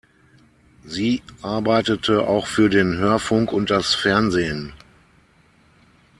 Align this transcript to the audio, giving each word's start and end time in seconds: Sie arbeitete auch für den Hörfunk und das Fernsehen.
Sie 0.83 1.21
arbeitete 1.43 2.27
auch 2.27 2.47
für 2.47 2.71
den 2.71 2.97
Hörfunk 2.97 3.53
und 3.53 3.69
das 3.69 3.93
Fernsehen. 3.93 4.73